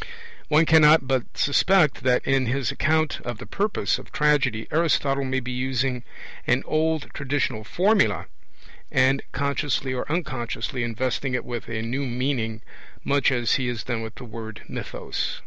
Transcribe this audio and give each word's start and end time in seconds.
2). 0.00 0.06
One 0.48 0.64
cannot 0.64 1.06
but 1.06 1.36
suspect 1.36 2.04
that 2.04 2.26
in 2.26 2.46
his 2.46 2.70
account 2.70 3.20
of 3.20 3.36
the 3.36 3.44
purpose 3.44 3.98
of 3.98 4.10
tragedy 4.10 4.66
Aristotle 4.70 5.24
may 5.26 5.40
be 5.40 5.52
using 5.52 6.04
an 6.46 6.62
old 6.64 7.10
traditional 7.12 7.64
formula, 7.64 8.24
and 8.90 9.22
consciously 9.32 9.92
or 9.92 10.10
unconsciously 10.10 10.82
investing 10.84 11.34
it 11.34 11.44
with 11.44 11.68
a 11.68 11.82
new 11.82 12.06
meaning, 12.06 12.62
much 13.04 13.30
as 13.30 13.56
he 13.56 13.68
has 13.68 13.84
done 13.84 14.00
with 14.00 14.14
the 14.14 14.24
word 14.24 14.62
mythos. 14.66 15.42